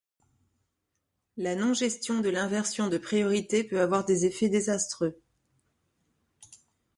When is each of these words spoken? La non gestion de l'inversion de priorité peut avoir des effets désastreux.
La 1.37 1.53
non 1.55 1.75
gestion 1.75 2.21
de 2.21 2.29
l'inversion 2.29 2.87
de 2.87 2.97
priorité 2.97 3.63
peut 3.63 3.81
avoir 3.81 4.03
des 4.03 4.25
effets 4.25 4.49
désastreux. 4.49 5.21